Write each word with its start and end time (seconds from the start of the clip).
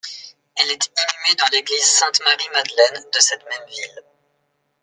Elle 0.55 0.71
est 0.71 0.87
inhumée 0.97 1.35
dans 1.37 1.45
l'église 1.51 1.83
Sainte-Marie-Madeleine 1.83 3.05
de 3.13 3.19
cette 3.19 3.47
même 3.47 3.69
ville. 3.69 4.01